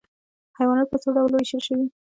[0.57, 1.85] حیوانات په څو ډلو ویشل شوي؟